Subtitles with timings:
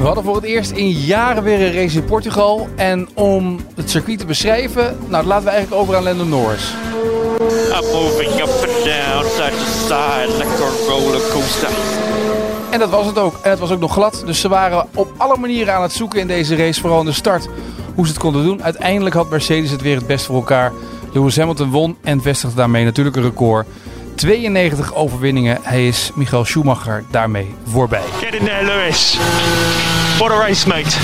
[0.00, 2.68] We hadden voor het eerst in jaren weer een race in Portugal.
[2.76, 6.74] En om het circuit te beschrijven, nou, laten we eigenlijk over aan Lando Norris.
[7.40, 11.68] I'm moving up and down, side to side, like a roller coaster.
[12.70, 13.38] En dat was het ook.
[13.42, 14.22] En het was ook nog glad.
[14.26, 16.80] Dus ze waren op alle manieren aan het zoeken in deze race.
[16.80, 17.48] Vooral in de start
[17.94, 18.62] hoe ze het konden doen.
[18.62, 20.72] Uiteindelijk had Mercedes het weer het best voor elkaar.
[21.12, 23.66] Lewis Hamilton won en vestigde daarmee natuurlijk een record.
[24.14, 25.58] 92 overwinningen.
[25.62, 28.02] Hij is Michael Schumacher daarmee voorbij.
[28.20, 29.18] Get in there, Lewis.
[30.20, 30.98] What a race, mate.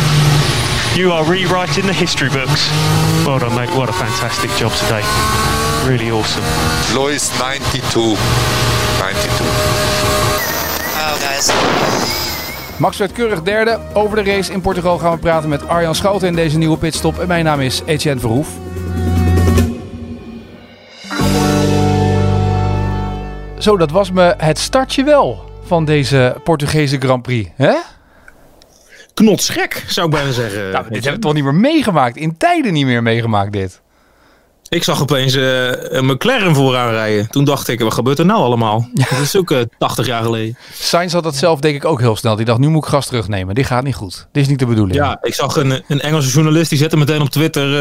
[0.95, 2.69] You are rewriting the history books.
[3.25, 3.71] Well done, mate.
[3.71, 5.03] What a fantastic job today.
[5.89, 6.45] Really awesome.
[6.95, 8.15] Lois 92.
[8.99, 9.47] 92.
[10.97, 11.51] Oh, guys.
[12.79, 13.79] Max werd keurig derde.
[13.93, 17.19] Over de race in Portugal gaan we praten met Arjan Schouten in deze nieuwe pitstop.
[17.19, 18.49] En mijn naam is Etienne Verhoef.
[23.59, 27.51] Zo, dat was me het startje wel van deze Portugese Grand Prix.
[27.55, 27.75] hè?
[29.17, 30.71] Knotsgek, zou ik bijna zeggen.
[30.71, 32.17] Nou, dit hebben we toch niet meer meegemaakt.
[32.17, 33.81] In tijden niet meer meegemaakt dit.
[34.69, 37.31] Ik zag opeens eh, een McLaren vooraan rijden.
[37.31, 38.89] Toen dacht ik, wat gebeurt er nou allemaal?
[38.93, 40.57] Dat is ook eh, 80 jaar geleden.
[40.73, 42.37] Sainz had dat zelf denk ik ook heel snel.
[42.37, 43.55] Die dacht, nu moet ik gas terugnemen.
[43.55, 44.27] Dit gaat niet goed.
[44.33, 44.97] Dit is niet de bedoeling.
[44.99, 47.75] Ja, ik zag een, een Engelse journalist die zette meteen op Twitter...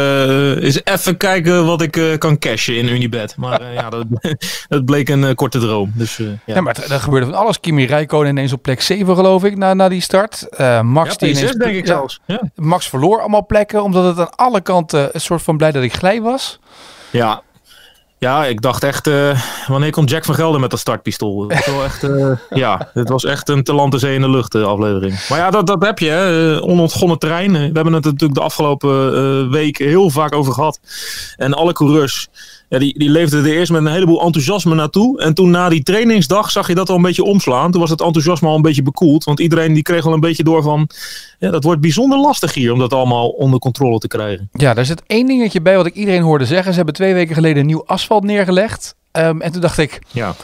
[0.57, 3.35] eh eens even kijken wat ik eh, kan cashen in Unibet.
[3.37, 4.05] Maar eh, ja, dat,
[4.67, 5.91] dat bleek een eh, korte droom.
[5.95, 6.55] Dus, eh, ja.
[6.55, 7.59] Ja, maar er gebeurde van alles.
[7.59, 10.47] Kimi Räikkönen ineens op plek 7 geloof ik, na, na die start.
[10.49, 12.19] Eh, Max, Ja, die P6 ineens- denk ik zelfs.
[12.25, 12.41] Ja.
[12.55, 15.93] Max verloor allemaal plekken, omdat het aan alle kanten een soort van blij dat ik
[15.93, 16.59] glij was.
[17.15, 17.41] Ja.
[18.17, 21.47] Ja, ik dacht echt, eh, wanneer komt Jack van Gelder met dat startpistool?
[21.47, 22.31] Het was wel echt, eh,
[22.63, 25.25] ja, het was echt een te land te zee in de lucht eh, aflevering.
[25.29, 26.61] Maar ja, dat, dat heb je, hè.
[26.61, 27.51] onontgonnen terrein.
[27.51, 30.79] We hebben het natuurlijk de afgelopen week heel vaak over gehad.
[31.35, 32.27] En alle coureurs,
[32.69, 35.21] ja, die, die leefden er eerst met een heleboel enthousiasme naartoe.
[35.21, 37.71] En toen na die trainingsdag zag je dat al een beetje omslaan.
[37.71, 39.23] Toen was het enthousiasme al een beetje bekoeld.
[39.23, 40.89] Want iedereen die kreeg al een beetje door van,
[41.39, 44.49] ja, dat wordt bijzonder lastig hier om dat allemaal onder controle te krijgen.
[44.51, 46.69] Ja, daar zit één dingetje bij wat ik iedereen hoorde zeggen.
[46.71, 48.95] Ze hebben twee weken geleden nieuw asfalt neergelegd.
[49.11, 50.35] Ehm, en toen dacht ik, Ja.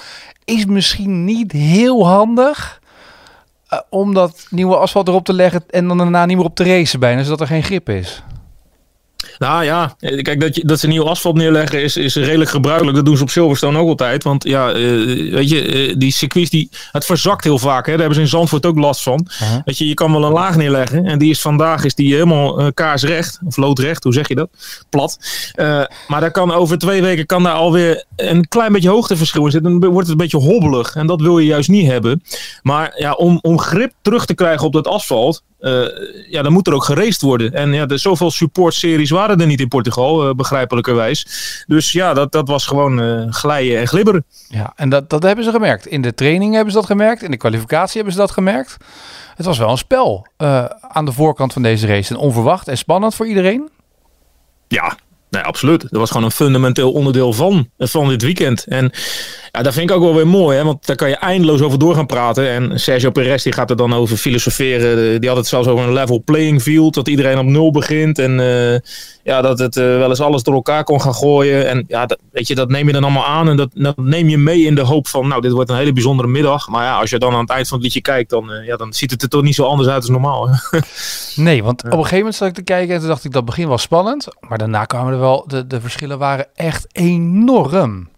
[0.45, 2.79] is misschien niet heel handig
[3.68, 6.63] eh, om dat nieuwe asfalt erop te leggen en dan daarna niet meer op te
[6.63, 8.22] racen bijna, zodat er geen grip is.
[9.37, 12.95] Nou ja, eh, kijk, dat, je, dat ze nieuw asfalt neerleggen is, is redelijk gebruikelijk.
[12.95, 14.23] Dat doen ze op Silverstone ook altijd.
[14.23, 14.81] Want ja, eh,
[15.31, 17.85] weet je, eh, die circuits, die, het verzakt heel vaak.
[17.85, 17.91] Hè.
[17.91, 19.27] Daar hebben ze in Zandvoort ook last van.
[19.31, 19.59] Uh-huh.
[19.65, 21.05] Weet je, je kan wel een laag neerleggen.
[21.05, 23.39] En die is vandaag is die helemaal kaarsrecht.
[23.45, 24.49] Of loodrecht, hoe zeg je dat?
[24.89, 25.17] Plat.
[26.07, 29.79] Maar daar kan over twee weken kan daar alweer een klein beetje hoogteverschil in zitten.
[29.79, 30.95] Dan wordt het een beetje hobbelig.
[30.95, 32.23] En dat wil je juist niet hebben.
[32.61, 35.43] Maar ja, om, om grip terug te krijgen op dat asfalt.
[35.61, 35.88] Eh,
[36.29, 37.53] ja, dan moet er ook geraced worden.
[37.53, 41.25] En ja, er zoveel supportseries waren er niet in Portugal, eh, begrijpelijkerwijs.
[41.67, 44.25] Dus ja, dat, dat was gewoon eh, glijden en glibberen.
[44.47, 45.85] Ja, en dat, dat hebben ze gemerkt.
[45.85, 47.23] In de training hebben ze dat gemerkt.
[47.23, 48.77] In de kwalificatie hebben ze dat gemerkt.
[49.35, 50.27] Het was wel een spel
[50.81, 52.13] aan de voorkant van deze race.
[52.13, 53.69] En onverwacht en spannend voor iedereen.
[54.67, 54.97] Ja,
[55.29, 55.81] nee, absoluut.
[55.81, 58.66] Dat was gewoon een fundamenteel onderdeel van, van dit weekend.
[58.66, 58.91] En
[59.51, 61.79] ja, dat vind ik ook wel weer mooi, hè, want daar kan je eindeloos over
[61.79, 62.50] door gaan praten.
[62.50, 65.19] En Sergio Perez die gaat er dan over filosoferen.
[65.22, 68.19] Die had het zelfs over een level playing field, dat iedereen op nul begint.
[68.19, 68.79] En eh,
[69.23, 71.69] ja, dat het eh, wel eens alles door elkaar kon gaan gooien.
[71.69, 74.29] En ja, dat, weet je, dat neem je dan allemaal aan en dat, dat neem
[74.29, 76.68] je mee in de hoop van, nou, dit wordt een hele bijzondere middag.
[76.68, 78.78] Maar ja, als je dan aan het eind van het liedje kijkt, dan, eh, ja,
[78.78, 80.50] dan ziet het er toch niet zo anders uit als normaal.
[80.50, 80.79] Hè?
[81.35, 83.45] Nee, want op een gegeven moment zat ik te kijken en toen dacht ik dat
[83.45, 84.28] begin was spannend.
[84.39, 88.09] Maar daarna kwamen er wel, de, de verschillen waren echt enorm.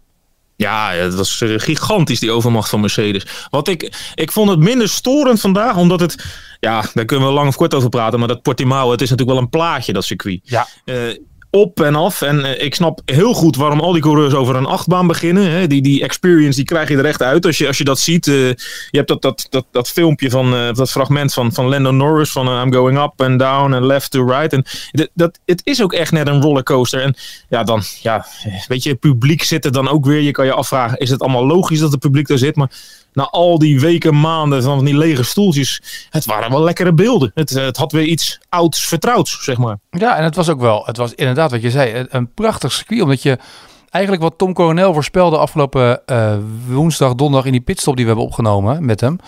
[0.56, 3.26] Ja, het was gigantisch die overmacht van Mercedes.
[3.50, 6.24] Wat ik, ik vond het minder storend vandaag, omdat het,
[6.60, 9.36] ja, daar kunnen we lang of kort over praten, maar dat Portimao, het is natuurlijk
[9.36, 10.40] wel een plaatje, dat circuit.
[10.44, 10.96] Ja, Eh,
[11.54, 12.22] op en af.
[12.22, 15.50] En eh, ik snap heel goed waarom al die coureurs over een achtbaan beginnen.
[15.50, 15.66] Hè.
[15.66, 18.26] Die, die experience die krijg je er echt uit als je, als je dat ziet.
[18.26, 18.56] Eh, je
[18.90, 22.62] hebt dat, dat, dat, dat filmpje van eh, dat fragment van, van Lando Norris van
[22.62, 24.52] I'm going up and down and left to right.
[24.52, 24.64] En
[25.14, 27.00] dat, het is ook echt net een rollercoaster.
[27.00, 27.14] En
[27.48, 28.26] ja, dan, ja,
[28.68, 30.20] weet je, publiek zit er dan ook weer.
[30.20, 32.56] Je kan je afvragen, is het allemaal logisch dat het publiek daar zit?
[32.56, 32.70] Maar
[33.14, 37.30] na al die weken, maanden van die lege stoeltjes, het waren wel lekkere beelden.
[37.34, 39.76] Het, eh, het had weer iets ouds vertrouwds, zeg maar.
[39.90, 42.72] ja, en het was ook wel, het was inderdaad wat je zei, een, een prachtig
[42.72, 43.02] circuit.
[43.02, 43.38] Omdat je
[43.90, 46.34] eigenlijk wat Tom Coronel voorspelde afgelopen eh,
[46.68, 49.18] woensdag, donderdag in die pitstop die we hebben opgenomen met hem.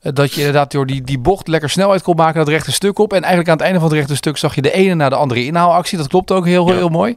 [0.00, 2.98] eh, Dat je inderdaad door die, die bocht lekker snelheid kon maken, dat rechte stuk
[2.98, 3.10] op.
[3.12, 5.14] En eigenlijk aan het einde van het rechte stuk zag je de ene na de
[5.16, 5.98] andere inhaalactie.
[5.98, 6.74] Dat klopt ook heel, Ja.
[6.74, 7.16] heel mooi.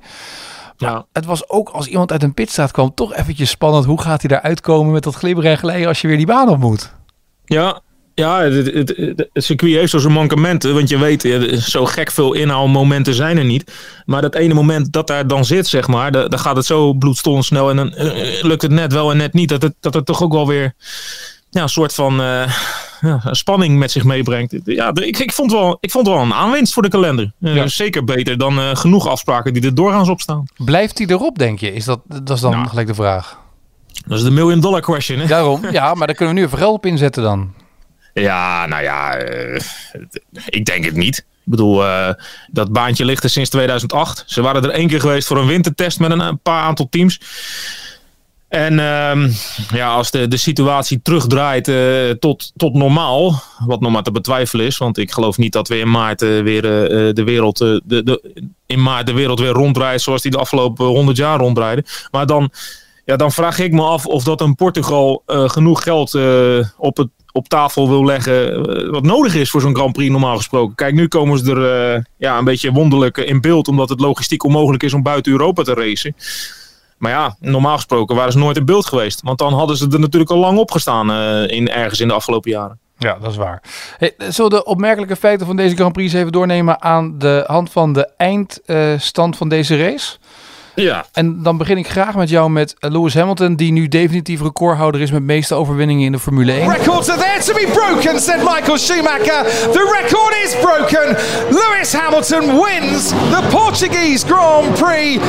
[0.78, 1.06] Ja.
[1.14, 3.86] Het was ook als iemand uit een pitstraat kwam, toch eventjes spannend.
[3.86, 6.50] Hoe gaat hij daaruit komen met dat glibberen en glijden als je weer die baan
[6.50, 6.94] op moet?
[7.46, 7.80] Ja,
[8.14, 10.74] ja het, het, het, het circuit heeft zo zijn mankementen.
[10.74, 13.72] Want je weet, eh, zo gek veel inhaalmomenten zijn er niet.
[14.06, 16.94] Maar dat ene moment dat daar dan zit, zeg maar, da- dan gaat het zo
[16.94, 17.70] bloedstollend snel.
[17.70, 19.50] En dan eh, lukt het net wel en net niet.
[19.50, 20.74] Dat het, dat het toch ook wel weer
[21.50, 22.22] ja, een soort van...
[22.22, 22.52] eh,
[23.32, 24.56] spanning met zich meebrengt.
[24.66, 27.32] Ja, ik, ik, vond wel, ik vond wel een aanwinst voor de kalender.
[27.42, 27.68] Eh, Ja.
[27.68, 30.46] Zeker beter dan eh, genoeg afspraken die er doorgaans op staan.
[30.58, 31.74] Blijft hij erop, denk je?
[31.74, 32.68] Is dat, dat is dan Nou.
[32.68, 33.40] gelijk de vraag.
[34.08, 35.20] Dat is de million dollar question.
[35.20, 35.28] Hè?
[35.28, 37.54] Daarom, ja, maar daar kunnen we nu even geld op inzetten dan.
[38.14, 39.62] Ja, nou ja, eh,
[40.46, 41.18] ik denk het niet.
[41.18, 41.84] Ik bedoel,
[42.52, 44.24] dat baantje ligt er sinds 2008.
[44.26, 47.20] Ze waren er één keer geweest voor een wintertest met een, een paar aantal teams.
[48.48, 49.30] En ehm,
[49.74, 54.66] ja, als de, de situatie terugdraait eh, tot, tot normaal, wat nog maar te betwijfelen
[54.66, 57.82] is, want ik geloof niet dat we in maart eh, weer eh, de wereld, de,
[57.86, 58.34] de,
[58.66, 61.86] in maart de wereld weer ronddraait zoals die de afgelopen 100 jaar ronddraaide.
[62.12, 62.50] Maar dan,
[63.06, 66.18] ja, dan vraag ik me af of dat een Portugal genoeg geld
[66.78, 68.92] op, het, op tafel wil leggen.
[68.92, 70.76] wat nodig is voor zo'n Grand Prix normaal gesproken.
[70.76, 73.68] Kijk, nu komen ze er ja, een beetje wonderlijk in beeld.
[73.68, 76.16] Omdat het logistiek onmogelijk is om buiten Europa te racen.
[76.98, 79.22] Maar ja, normaal gesproken waren ze nooit in beeld geweest.
[79.24, 82.52] Want dan hadden ze er natuurlijk al lang opgestaan eh in, ergens in de afgelopen
[82.52, 82.80] jaren.
[82.98, 83.62] Ja, dat is waar.
[83.98, 87.72] Hey, zullen we de opmerkelijke feiten van deze Grand Prix even doornemen aan de hand
[87.72, 90.18] van de eindstand van deze race?
[90.76, 94.42] Ja, En dan begin ik graag met jou met eh, Lewis Hamilton, die nu definitief
[94.42, 96.70] recordhouder is met de meeste overwinningen in de Formule 1.
[96.72, 99.44] Records are there to be broken, said Michael Schumacher.
[99.72, 101.16] The record is broken.
[101.50, 105.22] Lewis Hamilton wins the Portuguese Grand Prix.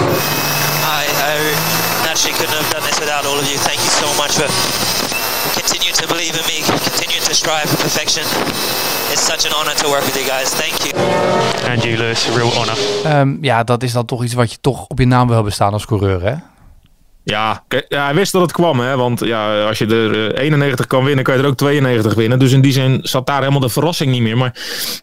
[0.87, 1.35] I, I
[2.07, 3.59] naturally couldn't have done this without all of you.
[3.59, 4.47] Thank you so much for
[5.59, 8.23] continuing to believe in me, continuing to strive for perfection.
[9.13, 10.55] It's such an honor to work with you guys.
[10.55, 10.93] Thank you.
[11.71, 12.77] And you, Lewis, a real honour.
[13.05, 15.53] Ehm, ja, dat is dan toch iets wat je toch op je naam wil hebben
[15.53, 16.35] staan als coureur, hè?
[17.29, 18.97] Ja, ja, hij wist dat het kwam, hè?
[18.97, 22.39] want ja, als je er eh, 91 kan winnen, kan je er ook 92 winnen.
[22.39, 24.37] Dus in die zin zat daar helemaal de verrassing niet meer.
[24.37, 24.59] Maar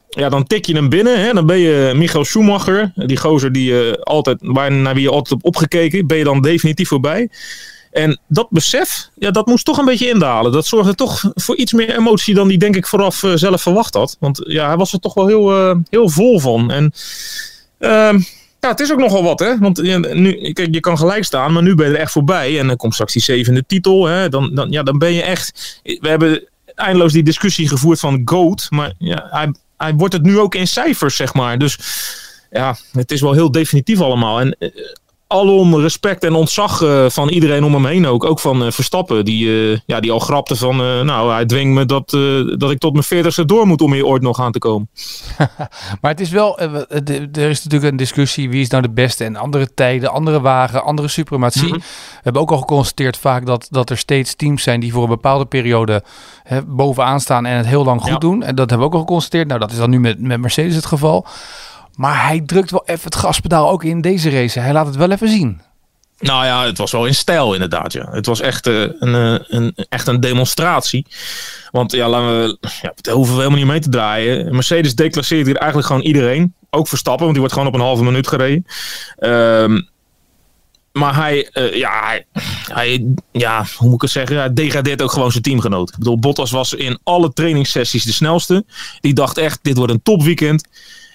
[0.09, 1.33] ja, dan tik je hem binnen, hè?
[1.33, 5.29] dan ben je Michael Schumacher, die gozer die je altijd, waar, naar wie je altijd
[5.29, 7.29] hebt opgekeken, ben je dan definitief voorbij.
[7.91, 10.51] En dat besef, ja, dat moest toch een beetje indalen.
[10.51, 13.93] Dat zorgde toch voor iets meer emotie dan die denk ik vooraf eh, zelf verwacht
[13.93, 14.17] had.
[14.19, 16.71] Want ja, hij was er toch wel heel, eh, heel vol van.
[16.71, 16.93] En
[17.79, 18.19] ehm,
[18.63, 19.57] ja, het is ook nogal wat, hè?
[19.57, 19.81] Want
[20.13, 22.59] nu, kijk, je kan gelijk staan, maar nu ben je er echt voorbij.
[22.59, 24.05] En dan komt straks die zevende titel.
[24.05, 24.29] Hè?
[24.29, 25.79] Dan, dan, ja, dan ben je echt.
[25.83, 28.67] We hebben eindeloos die discussie gevoerd van GOAT.
[28.69, 31.57] Maar ja, hij, hij wordt het nu ook in cijfers, zeg maar.
[31.57, 31.77] Dus
[32.51, 34.39] ja, het is wel heel definitief allemaal.
[34.39, 34.69] En eh,
[35.33, 38.23] alom respect en ontzag eh, van iedereen om hem heen ook.
[38.23, 40.75] Ook van eh, Verstappen, die, eh, ja, die al grapte van...
[41.05, 42.09] nou, hij dwingt me dat,
[42.59, 44.89] dat ik tot mijn veertigste door moet om hier ooit nog aan te komen.
[46.01, 49.35] Maar het is wel, er is natuurlijk een discussie wie is nou de beste en
[49.35, 51.67] andere tijden, andere wagen, andere suprematie.
[51.67, 51.77] Mhm.
[51.77, 55.09] We hebben ook al geconstateerd vaak dat, dat er steeds teams zijn die voor een
[55.09, 56.03] bepaalde periode
[56.43, 58.17] hè, bovenaan staan en het heel lang goed Ja.
[58.17, 58.43] doen.
[58.43, 59.47] En dat hebben we ook al geconstateerd.
[59.47, 61.25] Nou, dat is dan nu met, met Mercedes het geval.
[61.95, 64.59] Maar hij drukt wel even het gaspedaal ook in deze race.
[64.59, 65.61] Hij laat het wel even zien.
[66.19, 67.93] Nou ja, het was wel in stijl inderdaad.
[67.93, 68.09] Ja.
[68.11, 71.05] Het was echt, eh, een, eh, een, echt een demonstratie.
[71.71, 74.53] Want ja, laten we, ja, daar hoeven we helemaal niet mee te draaien.
[74.55, 76.53] Mercedes declasseert hier eigenlijk gewoon iedereen.
[76.69, 78.65] Ook Verstappen, want die wordt gewoon op een halve minuut gereden.
[79.17, 79.81] Ehm,
[80.91, 82.25] maar hij, eh, ja, hij,
[82.73, 84.37] hij, ja, hoe moet ik het zeggen?
[84.37, 85.89] Hij degradeert ook gewoon zijn teamgenoot.
[85.89, 88.65] Ik bedoel, Bottas was in alle trainingssessies de snelste.
[88.99, 90.67] Die dacht echt, dit wordt een topweekend.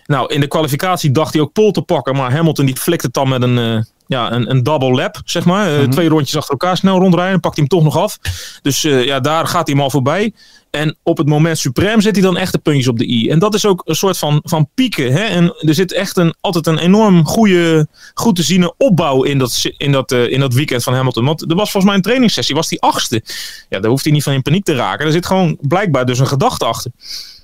[0.08, 2.16] Nou, in de kwalificatie dacht hij ook pol te pakken.
[2.16, 5.44] Maar Hamilton die flikt het dan met een, eh, ja, een, een double lap, zeg
[5.44, 5.78] maar.
[5.78, 7.40] Eh, Twee rondjes achter elkaar snel rondrijden.
[7.40, 8.18] Pakt hij hem toch nog af.
[8.62, 10.32] Dus eh, ja, daar gaat hij hem al voorbij.
[10.70, 13.28] En op het moment suprem zet hij dan echt de puntjes op de i.
[13.28, 15.12] En dat is ook een soort van, van pieken.
[15.12, 15.24] Hè?
[15.24, 19.70] En er zit echt een, altijd een enorm goede, goed te zien opbouw in dat,
[19.76, 21.24] in, dat, in dat weekend van Hamilton.
[21.24, 23.22] Want er was volgens mij een trainingssessie, was die achtste.
[23.68, 25.06] Ja, daar hoeft hij niet van in paniek te raken.
[25.06, 26.90] Er zit gewoon blijkbaar dus een gedachte achter.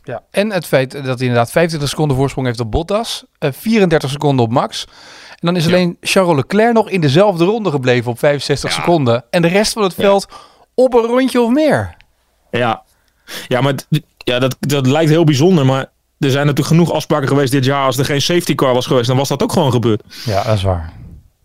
[0.05, 0.23] Ja.
[0.31, 4.45] En het feit dat hij inderdaad 25 seconden voorsprong heeft op Bottas, eh, 34 seconden
[4.45, 4.85] op Max.
[5.29, 8.77] En dan is alleen Charles Leclerc nog in dezelfde ronde gebleven op 65 Ja.
[8.77, 9.25] seconden.
[9.31, 10.27] En de rest van het veld
[10.75, 11.97] op een rondje of meer.
[12.51, 12.83] Ja,
[13.49, 13.75] ja maar
[14.19, 15.67] ja, dat, dat lijkt heel bijzonder.
[15.67, 15.81] Maar
[16.19, 17.85] er zijn natuurlijk genoeg afspraken geweest dit jaar.
[17.87, 20.03] Als er geen safety car was geweest, dan was dat ook gewoon gebeurd.
[20.25, 20.93] Ja, dat is waar.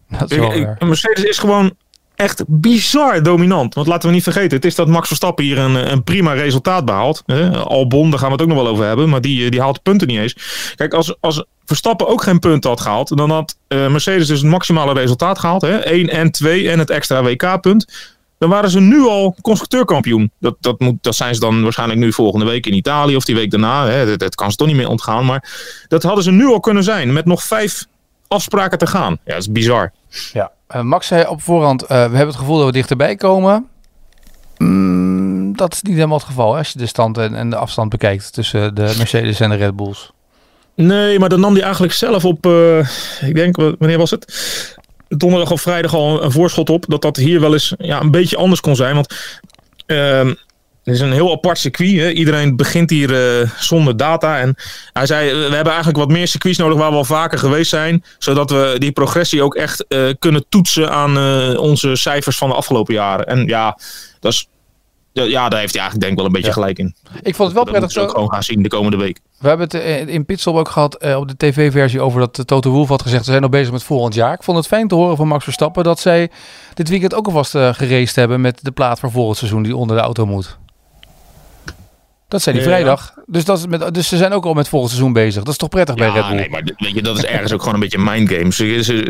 [0.10, 1.74] Dat is Ik- ik- Mercedes is gewoon
[2.20, 3.74] echt bizar dominant.
[3.74, 6.86] Want laten we niet vergeten, het is dat Max Verstappen hier een, een prima resultaat
[6.86, 7.24] behaalt.
[7.26, 7.58] Hè?
[7.58, 9.10] Albon, daar gaan we het ook nog wel over hebben.
[9.10, 10.36] Maar die, die haalt punten niet eens.
[10.76, 14.50] Kijk, als, als Verstappen ook geen punten had gehaald, dan had eh, Mercedes dus het
[14.50, 15.62] maximale resultaat gehaald.
[15.62, 15.78] Hè?
[15.78, 18.14] 1 en 2 en het extra WK-punt.
[18.38, 20.32] Dan waren ze nu al constructeurkampioen.
[20.40, 23.36] Dat, dat, moet, dat zijn ze dan waarschijnlijk nu volgende week in Italië of die
[23.36, 23.88] week daarna.
[23.88, 24.06] Hè?
[24.06, 25.26] Dat, dat kan ze toch niet meer ontgaan.
[25.26, 25.50] Maar
[25.88, 27.14] dat hadden ze nu al kunnen zijn.
[27.14, 27.86] Met nog vijf
[28.30, 29.12] afspraken te gaan.
[29.26, 29.92] Ja, dat is bizar.
[30.34, 30.52] Ja.
[30.68, 33.68] Eh, Max zei op voorhand, eh, we hebben het gevoel dat we dichterbij komen.
[34.58, 37.56] Mm, dat is niet helemaal het geval hè, als je de stand en, en de
[37.56, 40.12] afstand bekijkt tussen de Mercedes en de Red Bulls.
[40.76, 42.80] Nee, maar dan nam hij eigenlijk zelf op, eh,
[43.22, 44.78] ik denk, wa- wanneer was het?
[45.08, 46.86] Donderdag of vrijdag al een voorschot op.
[46.88, 48.96] Dat dat hier wel eens ja, een beetje anders kon zijn.
[48.96, 49.16] Want
[49.86, 50.34] ehm,
[50.84, 52.00] het is een heel apart circuit.
[52.00, 52.10] Hè.
[52.10, 54.40] Iedereen begint hier uh, zonder data.
[54.40, 54.56] En
[54.94, 58.04] hij zei, we hebben eigenlijk wat meer circuits nodig waar we al vaker geweest zijn.
[58.18, 62.56] Zodat we die progressie ook echt uh, kunnen toetsen aan uh, onze cijfers van de
[62.56, 63.28] afgelopen jaren.
[63.28, 63.78] En ja,
[64.20, 64.48] dat is
[65.14, 66.96] ja, daar heeft hij eigenlijk denk ik wel een beetje gelijk in.
[67.22, 67.94] Ik vond het wel prettig.
[67.94, 69.20] Dat ook gewoon gaan zien de komende week.
[69.40, 72.90] We hebben het eh, in Pitstop ook gehad op de tv-versie over dat Toto Wolff
[72.90, 73.24] had gezegd...
[73.24, 74.34] ze zijn nog bezig met volgend jaar.
[74.34, 76.30] Ik vond het fijn te horen van Max Verstappen dat zij
[76.74, 78.42] dit weekend ook alvast uh, hebben...
[78.42, 80.58] met de plaat voor volgend seizoen die onder de auto moet.
[82.30, 83.14] Dat zei die vrijdag.
[83.26, 85.44] Dus, dat is met, dus ze zijn ook al met volgend seizoen bezig.
[85.44, 86.38] Dat is toch prettig ja, bij Red Bull?
[86.38, 88.58] nee, maar weet je, dat is ergens ook gewoon een beetje mindgames.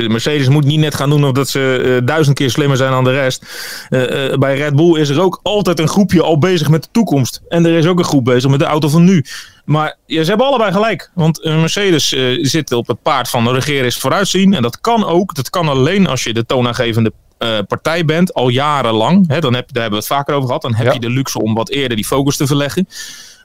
[0.07, 3.03] Mercedes moet niet net gaan doen of dat ze uh, duizend keer slimmer zijn dan
[3.03, 3.45] de rest.
[3.89, 6.89] Uh, uh, bij Red Bull is er ook altijd een groepje al bezig met de
[6.91, 7.41] toekomst.
[7.49, 9.25] En er is ook een groep bezig met de auto van nu.
[9.65, 11.11] Maar ja, ze hebben allebei gelijk.
[11.13, 12.07] Want Mercedes
[12.41, 14.53] zit op het paard van regeren is vooruitzien.
[14.53, 15.35] En dat kan ook.
[15.35, 19.73] Dat kan alleen als je de toonaangevende uh, partij bent, al jarenlang, hè, dan heb,
[19.73, 20.93] daar hebben we het vaker over gehad, dan heb ja.
[20.93, 22.87] je de luxe om wat eerder die focus te verleggen.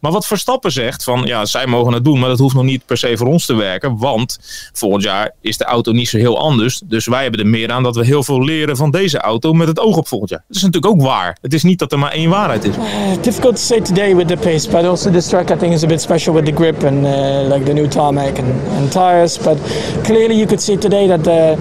[0.05, 2.87] Maar wat Verstappen zegt, van ja, zij mogen het doen, maar dat hoeft nog niet
[2.87, 3.99] per se voor ons te werken.
[3.99, 4.39] Want
[4.73, 6.83] volgend jaar is de auto niet zo heel anders.
[6.85, 9.69] Dus wij hebben er meer aan dat we heel veel leren van deze auto met
[9.69, 10.45] het oog op volgend jaar.
[10.49, 11.39] Dat is natuurlijk ook waar.
[11.41, 12.77] Het is niet dat er maar één waarheid is.
[12.77, 12.83] Uh,
[13.21, 15.87] difficult to say today with the pace, but also this track I think is a
[15.87, 19.39] bit special with the grip and uh, like the new tarmac and, and tires.
[19.39, 19.59] But
[20.03, 21.57] clearly you could see today that the,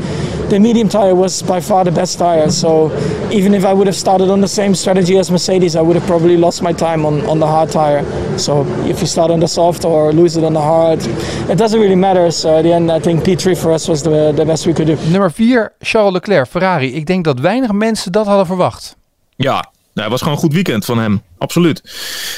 [0.50, 2.51] the medium tire was by far the best tire.
[2.51, 2.91] So
[3.31, 6.07] even if I would have started on the same strategy as Mercedes, I would have
[6.07, 8.03] probably lost my time on, on the hard tire.
[8.37, 11.05] So if you start on the soft or lose it on the hard,
[11.49, 12.31] it doesn't really matter.
[12.31, 14.87] So at the end, I think P3 for us was the, the best we could
[14.87, 15.09] do.
[15.09, 16.93] Nummer 4, Charles Leclerc, Ferrari.
[16.95, 18.95] Ik denk dat weinig mensen dat hadden verwacht.
[19.35, 21.21] Ja, nou, het was gewoon een goed weekend van hem.
[21.37, 21.81] Absoluut.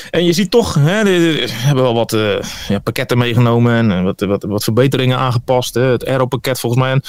[0.10, 2.36] En je ziet toch, hè, we hebben wel wat uh,
[2.68, 5.74] ja, pakketten meegenomen en wat, wat, wat verbeteringen aangepast.
[5.74, 5.82] Hè.
[5.82, 6.92] Het Aero-pakket volgens mij.
[6.92, 7.02] En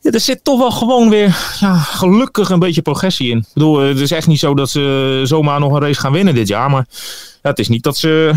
[0.00, 3.38] ja, er zit toch wel gewoon weer ja, gelukkig een beetje progressie in.
[3.38, 6.34] Ik bedoel, het is echt niet zo dat ze zomaar nog een race gaan winnen
[6.34, 6.70] dit jaar.
[6.70, 6.86] Maar
[7.42, 8.32] ja, het is niet dat ze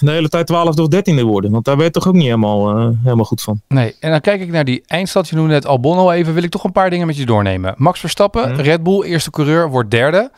[0.00, 1.50] de hele tijd 12 of 13e worden.
[1.50, 3.60] Want daar werd toch ook niet helemaal, uh, helemaal goed van.
[3.68, 5.28] Nee, en dan kijk ik naar die eindstad.
[5.28, 6.34] Je noemde net Albon al even.
[6.34, 7.74] Wil ik toch een paar dingen met je doornemen.
[7.76, 8.56] Max Verstappen, mm.
[8.56, 10.30] Red Bull, eerste coureur, wordt derde.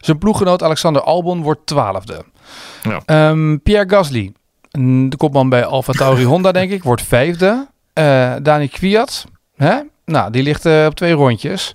[0.00, 2.24] Zijn ploeggenoot Alexander Albon wordt twaalfde.
[2.82, 3.30] Ja.
[3.30, 4.32] Um, Pierre Gasly,
[5.08, 7.66] de kopman bij Alfa Tauri Honda denk ik, wordt vijfde.
[7.98, 9.24] Uh, Dani Kwiat,
[9.56, 9.80] hè?
[10.04, 11.74] Nou, die ligt uh, op twee rondjes.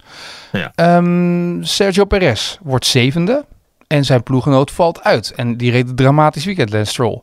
[0.51, 0.97] Ja.
[0.97, 3.45] Um, Sergio Perez wordt zevende.
[3.87, 5.33] En zijn ploeggenoot valt uit.
[5.35, 7.21] En die reed een dramatisch weekend, Lance Stroll.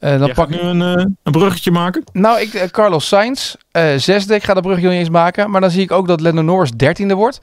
[0.00, 2.04] Uh, dan pak ik nu een, uh, een bruggetje maken?
[2.12, 3.54] Nou, ik, uh, Carlos Sainz,
[3.96, 4.34] zesde.
[4.34, 5.50] Ik ga dat bruggetje nog eens maken.
[5.50, 7.38] Maar dan zie ik ook dat Lando Norris dertiende wordt.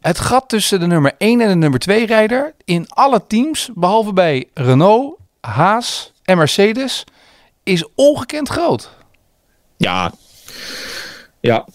[0.00, 4.12] Het gat tussen de nummer 1 en de nummer 2 rijder in alle teams, behalve
[4.12, 7.04] bij Renault, Haas en Mercedes,
[7.62, 8.90] is ongekend groot.
[9.76, 10.12] Ja,
[11.40, 11.66] ja.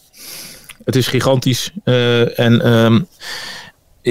[0.86, 1.72] het is gigantisch.
[2.36, 3.08] en um,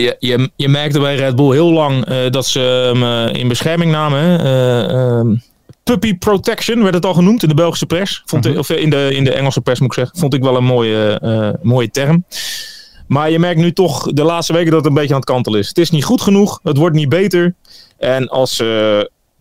[0.01, 3.49] je, je, je merkte bij Red Bull heel lang uh, dat ze hem uh, in
[3.49, 4.47] bescherming namen.
[4.47, 5.39] Uh,
[5.85, 8.23] puppy protection werd het al genoemd in de Belgische pers.
[8.25, 10.19] Vond ik, of in de, in de Engelse pers moet ik zeggen.
[10.19, 12.25] Vond ik wel een mooie, mooie term.
[13.07, 15.61] Maar je merkt nu toch de laatste weken dat het een beetje aan het kantelen
[15.61, 15.69] is.
[15.69, 16.61] Het is niet goed genoeg.
[16.63, 17.55] Het wordt niet beter.
[17.99, 18.63] En als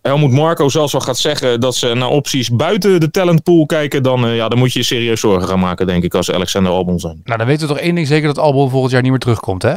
[0.08, 4.26] Helmoet Marco zelfs wel gaat zeggen dat ze naar opties buiten de talentpool kijken, dan,
[4.26, 7.00] uh, ja, dan moet je je serieus zorgen gaan maken, denk ik, als Alexander Albon
[7.00, 7.22] zijn.
[7.24, 9.62] Nou, dan weten we toch één ding zeker dat Albon volgend jaar niet meer terugkomt,
[9.62, 9.74] hè?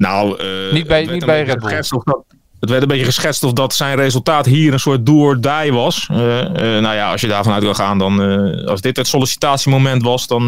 [0.00, 1.80] Nou, uh, niet bij, niet bij Red Bull.
[2.04, 2.24] Dat,
[2.60, 6.08] het werd een beetje geschetst of dat zijn resultaat hier een soort do-or-die was.
[6.10, 6.16] Uh,
[6.58, 8.20] nou ja, als je daarvan uit wil gaan, dan
[8.66, 10.46] als dit het sollicitatiemoment was, dan,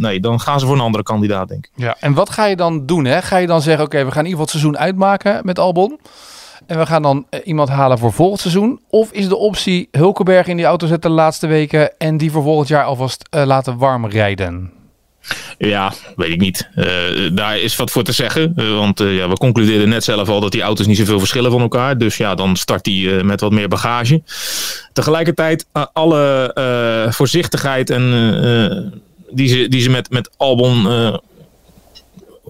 [0.00, 1.70] nee, dan gaan ze voor een andere kandidaat, denk ik.
[1.74, 3.04] Ja, en wat ga je dan doen?
[3.04, 3.22] Hè?
[3.22, 5.58] Ga je dan zeggen, oké, okay, we gaan in ieder geval het seizoen uitmaken met
[5.58, 6.00] Albon?
[6.66, 8.80] En we gaan dan iemand halen voor volgend seizoen?
[8.90, 12.42] Of is de optie Hulkenberg in die auto zetten de laatste weken en die voor
[12.42, 14.78] volgend jaar alvast laten warm rijden?
[15.58, 16.68] Ja, weet ik niet.
[16.76, 16.86] Uh,
[17.32, 18.52] daar is wat voor te zeggen.
[18.56, 21.50] Uh, want uh, ja, we concludeerden net zelf al dat die auto's niet zoveel verschillen
[21.50, 21.98] van elkaar.
[21.98, 24.22] Dus ja, dan start die met wat meer bagage.
[24.92, 28.02] Tegelijkertijd alle voorzichtigheid en,
[29.30, 30.86] die, ze, die ze met, met Albon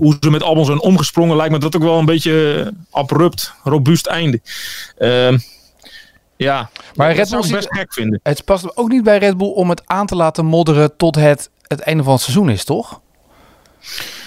[0.00, 4.06] hoe ze met Albon zijn omgesprongen, lijkt me dat ook wel een beetje abrupt, robuust
[4.06, 4.40] einde.
[4.98, 5.38] Uh,
[6.36, 8.20] ja, maar Red Bull best gek vinden.
[8.22, 11.50] Het past ook niet bij Red Bull om het aan te laten modderen tot het,
[11.70, 13.00] het einde van het seizoen is, toch?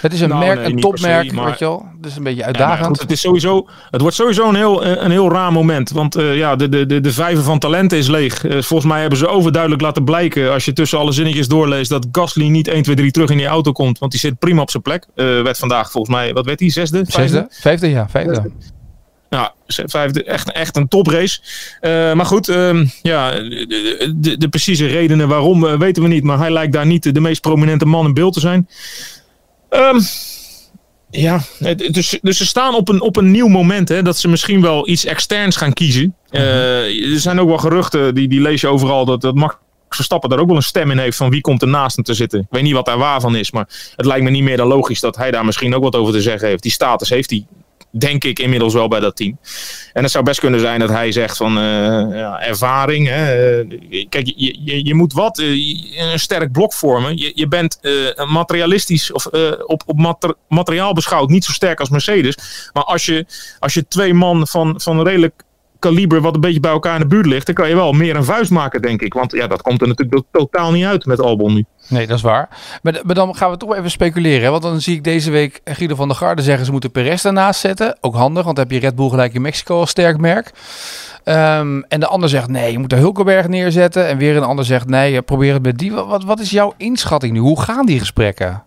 [0.01, 1.85] Het is een nou, merk, nee, een topmerk, se, maar- weet je wel.
[2.01, 2.85] Dus een beetje Ja, uitdagend.
[2.87, 5.89] goed, het, is sowieso, het wordt sowieso een heel, een heel raar moment.
[5.91, 8.45] Want eh, ja, de, de, de, de vijver van talenten is leeg.
[8.45, 12.07] Eh, volgens mij hebben ze overduidelijk laten blijken, als je tussen alle zinnetjes doorleest, dat
[12.11, 13.99] Gasly niet 1, 2, 3 terug in die auto komt.
[13.99, 15.07] Want die zit prima op zijn plek.
[15.15, 16.69] Eh, werd vandaag volgens mij, wat werd hij?
[16.69, 16.97] Zesde?
[17.07, 17.21] Vijfde?
[17.21, 17.47] Zesde?
[17.61, 18.51] Vijfde, ja, vijfde.
[19.33, 19.53] Ja,
[20.25, 21.39] echt, echt een toprace.
[21.79, 26.23] Eh, maar goed, ehm, ja, de, de, de precieze redenen waarom eh, weten we niet.
[26.23, 28.67] Maar hij lijkt daar niet de, de meest prominente man in beeld te zijn.
[29.69, 29.99] Ehm,
[31.09, 31.41] Ja,
[31.91, 33.89] dus, dus ze staan op een, op een nieuw moment.
[33.89, 36.15] Hè, dat ze misschien wel iets externs gaan kiezen.
[36.29, 39.55] Eh, er zijn ook wel geruchten, die, die lees je overal, dat, dat Max
[39.89, 42.13] Verstappen daar ook wel een stem in heeft van wie komt er naast hem te
[42.13, 42.39] zitten.
[42.39, 44.67] Ik weet niet wat daar waar van is, maar het lijkt me niet meer dan
[44.67, 46.63] logisch dat hij daar misschien ook wat over te zeggen heeft.
[46.63, 47.45] Die status heeft hij,
[47.97, 49.37] denk ik, inmiddels wel bij dat team.
[49.93, 51.63] En het zou best kunnen zijn dat hij zegt van eh,
[52.11, 53.07] ja, ervaring.
[53.07, 57.17] Hè, eh, kijk, je, je, je moet wat, eh, een sterk blok vormen.
[57.17, 57.79] Je, je bent
[58.27, 59.25] materialistisch of
[59.65, 62.69] op, op mater- materiaal beschouwd niet zo sterk als Mercedes.
[62.73, 63.25] Maar als je,
[63.59, 65.43] als je twee man van, van redelijk
[65.83, 68.15] kaliber wat een beetje bij elkaar in de buurt ligt, dan kan je wel meer
[68.15, 69.13] een vuist maken, denk ik.
[69.13, 71.65] Want ja, dat komt er natuurlijk totaal niet uit met Albon nu.
[71.87, 72.49] Nee, dat is waar.
[72.81, 74.51] Maar, dan gaan we toch even speculeren.
[74.51, 76.65] Want dan zie ik deze week Guido van der Garde zeggen...
[76.65, 77.97] ze moeten Perez daarnaast zetten.
[78.01, 80.51] Ook handig, want dan heb je Red Bull gelijk in Mexico als sterk merk.
[81.23, 84.07] Ehm, en de ander zegt nee, je moet de Hulkenberg neerzetten.
[84.07, 85.91] En weer een ander zegt nee, probeer het met die.
[85.91, 87.39] Wat, wat is jouw inschatting nu?
[87.39, 88.63] Hoe gaan die gesprekken?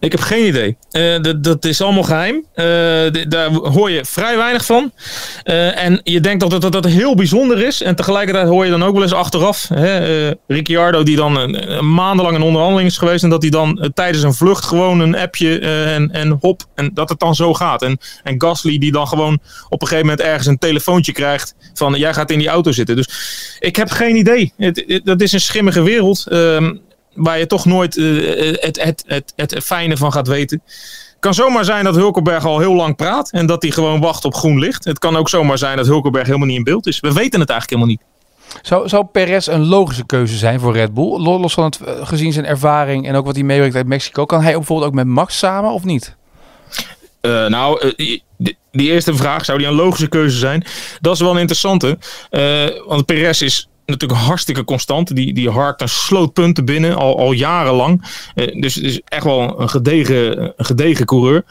[0.00, 0.76] Ik heb geen idee.
[0.90, 2.44] Eh, dat, dat is allemaal geheim.
[2.54, 2.64] Eh,
[3.28, 4.92] daar hoor je vrij weinig van.
[5.42, 7.82] Eh, en je denkt dat dat het heel bijzonder is.
[7.82, 9.68] En tegelijkertijd hoor je dan ook wel eens achteraf.
[9.74, 13.24] Hè, Ricciardo die dan een, maandenlang in onderhandeling is geweest.
[13.24, 16.62] En dat hij dan tijdens een vlucht gewoon een appje en, en hop.
[16.74, 17.82] En dat het dan zo gaat.
[17.82, 19.38] En, en Gasly die dan gewoon
[19.68, 21.54] op een gegeven moment ergens een telefoontje krijgt.
[21.74, 22.96] Van jij gaat in die auto zitten.
[22.96, 23.08] Dus
[23.58, 24.52] ik heb geen idee.
[24.56, 26.26] Het- dat is een schimmige wereld.
[26.28, 26.74] Ehm,
[27.18, 28.04] waar je toch nooit eh,
[28.60, 30.62] het, het, het, het fijne van gaat weten.
[31.20, 34.34] kan zomaar zijn dat Hulkenberg al heel lang praat en dat hij gewoon wacht op
[34.34, 34.84] groen licht.
[34.84, 37.00] Het kan ook zomaar zijn dat Hulkenberg helemaal niet in beeld is.
[37.00, 38.02] We weten het eigenlijk helemaal niet.
[38.62, 41.18] Zou, zou Perez een logische keuze zijn voor Red Bull?
[41.20, 44.24] Lo- Los van het, eh, gezien zijn ervaring en ook wat hij meebrengt uit Mexico.
[44.24, 46.16] Kan hij bijvoorbeeld ook met Max samen of niet?
[47.20, 47.92] Eh, nou, eh,
[48.36, 50.64] die, die eerste vraag, zou die een logische keuze zijn?
[51.00, 51.98] Dat is wel een interessante.
[52.30, 55.14] Eh, want Perez is natuurlijk hartstikke constant.
[55.14, 58.02] Die, die een sloot punten binnen, al, al jarenlang.
[58.34, 61.44] Eh, dus is echt wel een gedegen, gedegen coureur.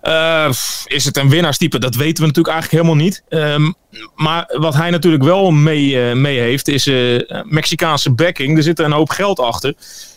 [0.00, 0.48] Eh,
[0.84, 1.78] is het een winnaarstype?
[1.78, 3.22] Dat weten we natuurlijk eigenlijk helemaal niet.
[3.28, 3.72] Ehm,
[4.14, 6.90] maar wat hij natuurlijk wel mee, eh, mee heeft, is
[7.44, 8.56] Mexicaanse backing.
[8.56, 9.74] Er zit er een hoop geld achter.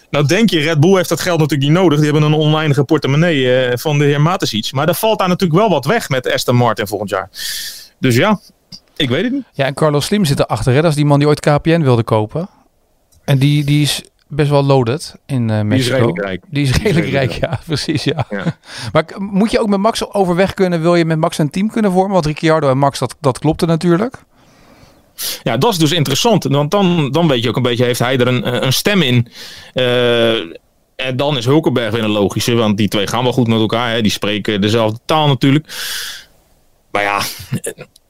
[0.09, 1.99] Nou denk je, Red Bull heeft dat geld natuurlijk niet nodig.
[1.99, 4.71] Die hebben een oneindige portemonnee van de heer Matesic.
[4.71, 7.29] Maar daar valt daar natuurlijk wel wat weg met Aston Martin volgend jaar.
[7.99, 8.39] Dus ja,
[9.01, 9.43] ik weet het niet.
[9.53, 10.73] Ja, en Carlos Slim zit erachter.
[10.73, 10.81] Hè?
[10.81, 12.49] Dat is die man die ooit KPN wilde kopen.
[13.23, 15.95] En die, die is best wel loaded in eh, Mexico.
[15.95, 16.43] redelijk rijk.
[16.49, 18.03] Die is redelijk rijk, ja, precies.
[18.03, 18.25] Ja.
[18.91, 20.81] Maar k- moet je ook met Max overweg kunnen?
[20.81, 22.11] Wil je met Max een team kunnen vormen?
[22.11, 24.23] Want Ricciardo en Max, dat, dat klopte natuurlijk.
[25.43, 26.43] Ja, dat is dus interessant.
[26.43, 29.27] Want dan, dan weet je ook een beetje, heeft hij er een, een stem in.
[29.73, 30.33] Eh,
[30.95, 33.91] en dan is Hulkenberg weer een logische, want die twee gaan wel goed met elkaar.
[33.91, 34.01] Hè.
[34.01, 35.67] Die spreken dezelfde taal natuurlijk.
[36.91, 37.21] Maar ja,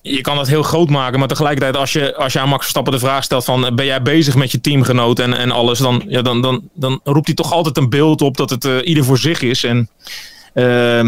[0.02, 1.20] je kan dat heel groot maken.
[1.20, 3.76] Maar tegelijkertijd, als je, als je aan Max Verstappen de vraag stelt van...
[3.76, 5.80] ben jij bezig met je teamgenoot en, en alles...
[5.80, 8.76] Dan, ja, dan, dan, dan roept hij toch altijd een beeld op dat het eh,
[8.84, 9.64] ieder voor zich is.
[9.64, 9.90] En...
[10.54, 11.04] eh,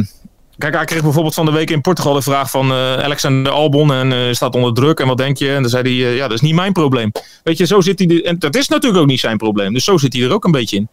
[0.57, 3.93] Kijk, hij kreeg bijvoorbeeld van de week in Portugal de vraag van eh, Alexander Albon
[3.93, 5.53] en eh, staat onder druk en wat denk je?
[5.53, 7.11] En dan zei hij, eh, ja, dat is niet mijn probleem.
[7.43, 9.73] Weet je, zo zit hij, er- en dat is natuurlijk ook niet zijn probleem.
[9.73, 10.87] Dus zo zit hij er ook een beetje in.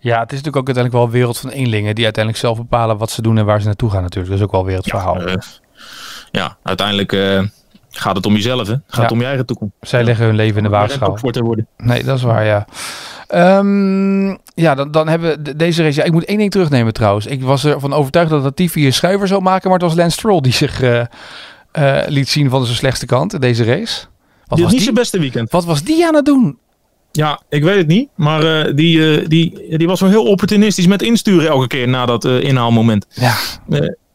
[0.00, 1.94] Ja, het is natuurlijk ook uiteindelijk wel een wereld van eenlingen.
[1.94, 4.28] Die uiteindelijk zelf bepalen wat ze doen en waar ze naartoe gaan natuurlijk.
[4.30, 5.16] Dat is ook wel weer het verhaal.
[5.16, 5.34] Eh,
[6.30, 7.42] ja, uiteindelijk eh,
[7.90, 8.74] gaat het om jezelf, hè?
[8.86, 9.74] Gaat het om je eigen toekomst.
[9.80, 11.18] Zij leggen hun leven in de waagschaal.
[11.20, 11.66] worden.
[11.76, 12.66] Nee, dat is waar, ja.
[13.26, 15.98] Ehm, ja, dan, dan hebben we de- deze race...
[16.00, 17.26] Ja, ik moet één ding terugnemen trouwens.
[17.26, 19.70] Ik was ervan overtuigd dat Latifi een schuiver zou maken...
[19.70, 21.00] maar het was Lance Stroll die zich eh,
[21.72, 24.04] eh, liet zien van zijn slechtste kant in deze race.
[24.46, 25.50] Wat was niet zijn beste weekend.
[25.50, 26.58] wat was die aan het doen?
[27.12, 28.08] Ja, ik weet het niet.
[28.14, 33.06] Maar die, die, die was wel heel opportunistisch met insturen elke keer na dat inhaalmoment.
[33.10, 33.34] Ja,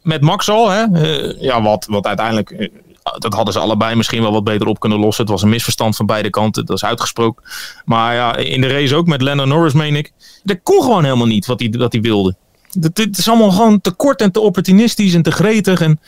[0.05, 0.83] met Max al, hè?
[0.83, 2.49] Eh, ja, wat, wat uiteindelijk.
[2.51, 2.69] eh,
[3.17, 5.23] dat hadden ze allebei misschien wel wat beter op kunnen lossen.
[5.23, 7.43] Het was een misverstand van beide kanten, dat is uitgesproken.
[7.85, 10.11] Maar ja, in de race ook met Lennon Norris, meen ik.
[10.43, 12.35] Dat kon gewoon helemaal niet wat hij, wat hij wilde.
[12.81, 15.81] Het, het is allemaal gewoon te kort en te opportunistisch en te gretig.
[15.81, 15.99] En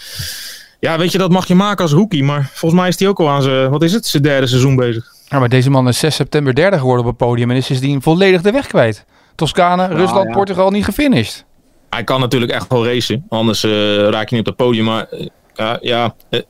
[0.80, 2.24] ja, weet je, dat mag je maken als rookie.
[2.24, 4.76] Maar volgens mij is hij ook al aan zijn, wat is het, zijn derde seizoen
[4.76, 5.06] bezig.
[5.30, 7.52] Ja, maar deze man is 6 september derde geworden op het podium...
[7.52, 9.06] en is sindsdien volledig de weg kwijt.
[9.36, 10.34] Toscane, Rusland, ja.
[10.34, 11.46] Portugal niet gefinished.
[11.90, 13.26] Hij kan natuurlijk echt wel racen.
[13.30, 14.86] Anders eh, raak je niet op het podium.
[14.86, 15.08] Maar
[15.56, 16.42] eh, ja, eh,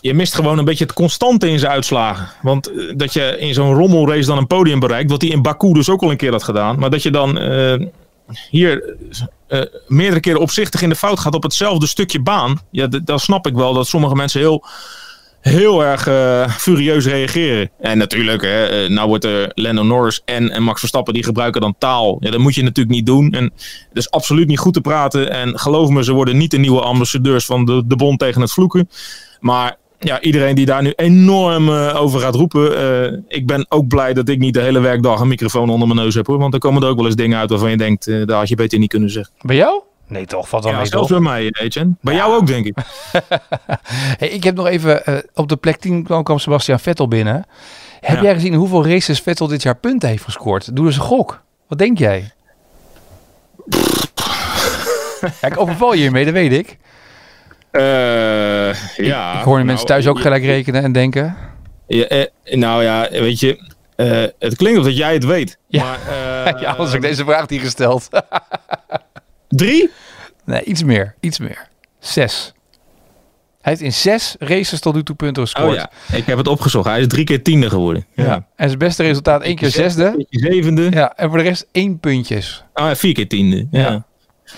[0.00, 2.28] je mist gewoon een beetje het constante in zijn uitslagen.
[2.42, 5.10] Want dat je in zo'n rommelrace dan een podium bereikt.
[5.10, 6.78] Wat hij in Baku dus ook al een keer had gedaan.
[6.78, 7.38] Maar dat je dan
[8.50, 8.96] hier
[9.86, 12.60] meerdere keren opzichtig in de fout gaat op hetzelfde stukje baan.
[12.70, 14.64] Ja, d- dan snap ik wel dat sommige mensen heel
[15.40, 17.70] heel erg eh, furieus reageren.
[17.80, 21.60] En natuurlijk, hè, eh, nou wordt er Lando Norris en, en Max Verstappen die gebruiken
[21.60, 22.16] dan taal.
[22.20, 23.32] Ja, dat moet je natuurlijk niet doen.
[23.32, 23.44] En
[23.88, 25.30] het is absoluut niet goed te praten.
[25.30, 28.52] En geloof me, ze worden niet de nieuwe ambassadeurs van de, de bond tegen het
[28.52, 28.88] vloeken.
[29.40, 32.76] Maar ja, iedereen die daar nu enorm eh, over gaat roepen.
[32.76, 36.00] eh, ik ben ook blij dat ik niet de hele werkdag een microfoon onder mijn
[36.00, 36.38] neus heb hoor.
[36.38, 38.48] Want dan komen er ook wel eens dingen uit waarvan je denkt, eh daar had
[38.48, 39.34] je beter niet kunnen zeggen.
[39.40, 39.82] Bij jou?
[40.08, 40.48] Nee, toch?
[40.48, 41.92] Valt wel Ja, mee, zelfs bij mij, eh, Etienne.
[42.00, 42.76] Bij jou ook, denk ik.
[44.18, 45.06] Hey, ik heb nog even...
[45.06, 47.46] eh, op de plek 10 kwam, Sebastian Vettel binnen.
[48.00, 48.22] Heb Ja.
[48.22, 50.76] jij gezien hoeveel races Vettel dit jaar punten heeft gescoord?
[50.76, 51.42] Doe eens een gok.
[51.68, 52.30] Wat denk jij?
[55.40, 56.76] ja, ik overval je hiermee, dat weet ik.
[57.70, 61.36] Eh, ja, ik hoor de mensen thuis ook gelijk rekenen en denken.
[61.86, 65.58] Ja, eh, nou ja, weet je, eh, het klinkt of dat jij het weet.
[65.66, 65.82] Ja.
[65.84, 65.98] Maar,
[66.54, 68.08] eh, ja, anders heb ik deze vraag niet gesteld.
[69.48, 69.90] Drie?
[70.44, 71.14] nee, iets meer.
[71.20, 71.68] Iets meer.
[71.98, 72.52] Zes.
[73.60, 75.68] Hij heeft in zes races tot nu toe punten gescoord.
[75.68, 76.86] Oh ja, ik heb het opgezocht.
[76.88, 78.06] Hij is drie keer tiende geworden.
[78.14, 78.24] Ja.
[78.24, 78.46] Ja.
[78.56, 80.04] En zijn beste resultaat één keer zesde.
[80.04, 80.90] Een keer zevende.
[80.90, 82.64] Ja, en voor de rest één puntjes.
[82.74, 83.66] Oh, ja, vier keer tiende.
[83.70, 83.80] Ja.
[83.80, 84.04] Ja.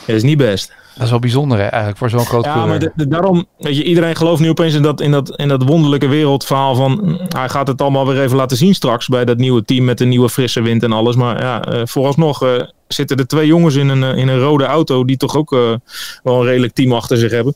[0.07, 0.73] Dat is niet best.
[0.95, 2.71] Dat is wel bijzonder hè, eigenlijk voor zo'n groot Ja, coureur.
[2.71, 5.49] maar de- de- daarom, weet je, iedereen gelooft nu opeens in dat, in, dat, in
[5.49, 9.25] dat wonderlijke wereldverhaal van, mm, hij gaat het allemaal weer even laten zien straks bij
[9.25, 11.17] dat nieuwe team met de nieuwe frisse wind en alles.
[11.17, 14.65] Maar ja, eh, vooralsnog eh, zitten er twee jongens in een, eh, in een rode
[14.65, 15.75] auto die toch ook eh,
[16.23, 17.55] wel een redelijk team achter zich hebben.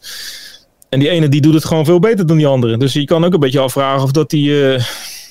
[0.89, 2.77] En die ene die doet het gewoon veel beter dan die andere.
[2.77, 4.85] Dus je kan ook een beetje afvragen of dat die, eh,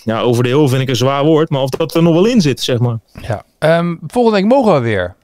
[0.03, 2.25] ja, over de heel vind ik een zwaar woord, maar of dat er nog wel
[2.25, 2.99] in zit, zeg maar.
[3.21, 3.43] Ja.
[3.59, 5.15] Ehm, volgende week mogen we weer.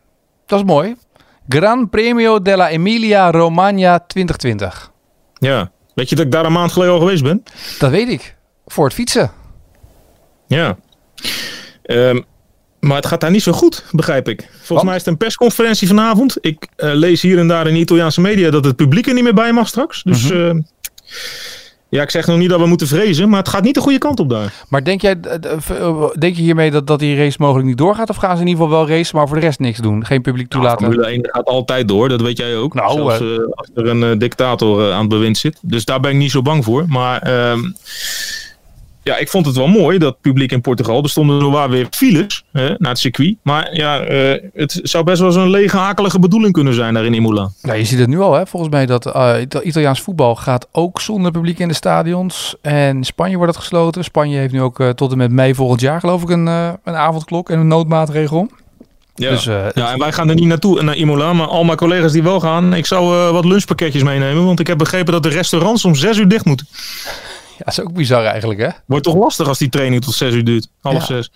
[0.46, 0.96] Dat is mooi.
[1.48, 4.92] Gran Premio della Emilia Romagna 2020.
[5.34, 5.72] Ja.
[5.94, 7.44] Weet je dat ik daar een maand geleden al geweest ben?
[7.80, 8.36] Dat weet ik.
[8.66, 9.32] Voor het fietsen.
[10.48, 10.78] Ja.
[11.84, 12.22] Ehm,
[12.80, 14.42] maar het gaat daar niet zo goed, begrijp ik.
[14.42, 14.84] Volgens Want?
[14.84, 16.38] mij is het een persconferentie vanavond.
[16.42, 19.24] Ik eh, lees hier en daar in de Italiaanse media dat het publiek er niet
[19.24, 20.04] meer bij mag straks.
[20.04, 20.50] Dus Mhm.
[20.50, 20.56] eh,
[21.90, 23.98] ja, ik zeg nog niet dat we moeten vrezen, maar het gaat niet de goede
[23.98, 24.54] kant op daar.
[24.70, 28.10] Maar denk, jij, eh, denk je hiermee dat, dat die race mogelijk niet doorgaat?
[28.10, 30.06] Of gaan ze in ieder geval wel racen, maar voor de rest niks doen?
[30.06, 30.86] Geen publiek toelaten?
[30.86, 32.74] Formule 1 gaat altijd door, dat weet jij ook.
[32.74, 33.20] Nou, Zelfs
[33.56, 35.58] als er een dictator aan het bewind zit.
[35.62, 36.86] Dus daar ben ik niet zo bang voor.
[36.88, 37.60] Maar ehm,
[39.10, 41.04] ja, ik vond het wel mooi, dat publiek in Portugal.
[41.04, 43.36] Er stonden er waar weer files hè, naar het circuit.
[43.44, 47.14] Maar ja, eh, het zou best wel zo'n lege, akelige bedoeling kunnen zijn daar in
[47.14, 47.50] Imola.
[47.62, 48.46] Ja, je ziet het nu al, hè?
[48.48, 52.56] volgens mij dat Ita- Italiaans voetbal gaat ook zonder publiek in de stadions.
[52.62, 54.04] En Spanje wordt het gesloten.
[54.04, 56.78] Spanje heeft nu ook eh, tot en met mei volgend jaar geloof ik een, een
[56.96, 58.50] avondklok en een noodmaatregel.
[59.16, 59.30] Ja.
[59.30, 61.34] Dus ja, en wij gaan er niet naartoe, naar Imola.
[61.34, 64.46] Maar al mijn collega's die wel gaan, ik zou wat lunchpakketjes meenemen.
[64.46, 66.68] Want ik heb begrepen dat de restaurants om 6 uur dicht moeten.
[67.60, 68.68] Ja, dat is ook bizar eigenlijk hè.
[68.86, 70.68] Wordt toch lastig als die training tot 6 uur duurt.
[70.82, 71.06] Half Ja.
[71.06, 71.32] zes.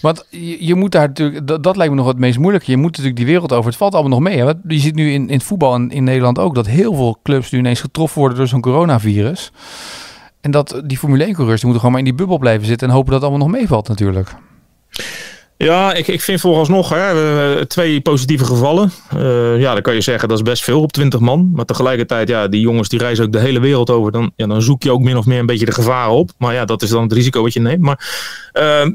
[0.00, 2.70] Want je, je moet daar natuurlijk, dat, dat lijkt me nog het meest moeilijke.
[2.70, 3.66] Je moet natuurlijk die wereld over.
[3.66, 4.38] Het valt allemaal nog mee.
[4.38, 4.52] Hè?
[4.68, 7.50] Je ziet nu in, in het voetbal en in Nederland ook dat heel veel clubs
[7.50, 9.52] nu ineens getroffen worden door zo'n coronavirus.
[10.40, 12.88] En dat die Formule 1 coureurs die moeten gewoon maar in die bubbel blijven zitten
[12.88, 14.34] en hopen dat het allemaal nog meevalt natuurlijk.
[15.58, 18.92] Ja, ik, ik vind vooralsnog hè, eh, twee positieve gevallen.
[19.10, 21.50] Eh, ja, dan kan je zeggen dat is best veel op 20 man.
[21.54, 24.12] Maar tegelijkertijd, ja, die jongens die reizen ook de hele wereld over.
[24.12, 26.30] Dan, ja, dan zoek je ook min of meer een beetje de gevaren op.
[26.38, 27.80] Maar ja, dat is dan het risico wat je neemt.
[27.82, 28.08] Maar
[28.52, 28.92] ehm,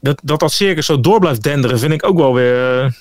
[0.00, 2.94] dat, dat dat circus zo door blijft denderen, vind ik ook wel weer...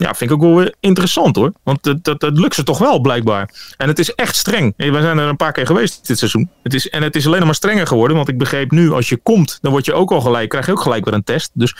[0.00, 1.52] ja, vind ik ook wel weer interessant hoor.
[1.62, 3.50] Want dat, dat, dat lukt ze toch wel blijkbaar.
[3.76, 4.74] En het is echt streng.
[4.76, 6.50] We zijn er een paar keer geweest dit seizoen.
[6.62, 8.16] Het is, en het is alleen nog maar strenger geworden.
[8.16, 10.72] Want ik begreep nu, als je komt, dan word je ook al gelijk, krijg je
[10.72, 11.50] ook gelijk weer een test.
[11.54, 11.76] Dus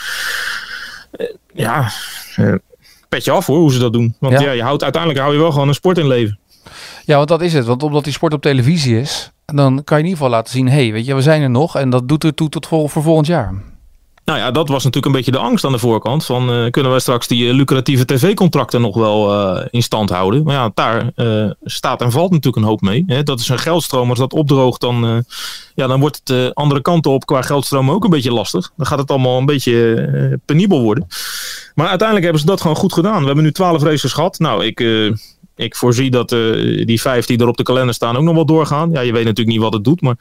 [1.10, 1.90] eh, ja,
[2.36, 2.54] eh,
[3.08, 4.14] petje af hoor, hoe ze dat doen.
[4.18, 4.40] Want Ja.
[4.40, 4.50] ja.
[4.50, 6.38] je houdt, uiteindelijk hou je wel gewoon een sport in leven.
[7.04, 7.66] Ja, want dat is het.
[7.66, 10.68] Want omdat die sport op televisie is, dan kan je in ieder geval laten zien,
[10.68, 11.76] hé, hey, weet je, we zijn er nog.
[11.76, 13.54] En dat doet er toe tot vol, voor volgend jaar.
[14.30, 16.24] Nou ja, dat was natuurlijk een beetje de angst aan de voorkant.
[16.24, 20.44] Van eh, kunnen wij straks die eh, lucratieve tv-contracten nog wel eh, in stand houden?
[20.44, 21.12] Maar ja, daar
[21.62, 23.04] staat en valt natuurlijk een hoop mee.
[23.06, 23.22] Hè?
[23.22, 24.08] Dat is een geldstroom.
[24.10, 25.24] Als dat opdroogt, dan,
[25.74, 28.72] ja, dan wordt het de andere kant op qua geldstroom ook een beetje lastig.
[28.76, 31.06] Dan gaat het allemaal een beetje penibel worden.
[31.74, 33.20] Maar uiteindelijk hebben ze dat gewoon goed gedaan.
[33.20, 34.38] We hebben nu twaalf races gehad.
[34.38, 34.80] Nou, ik,
[35.56, 38.90] ik voorzie dat die vijf die er op de kalender staan ook nog wel doorgaan.
[38.90, 40.16] Ja, je weet natuurlijk niet wat het doet, maar...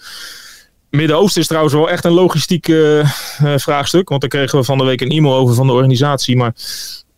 [0.89, 4.09] Midden-Oosten is trouwens wel echt een logistiek eh, eh, vraagstuk.
[4.09, 6.37] Want daar kregen we van de week een e-mail over van de organisatie.
[6.37, 6.51] Maar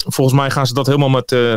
[0.07, 1.31] volgens mij gaan ze dat helemaal met.
[1.31, 1.55] eh,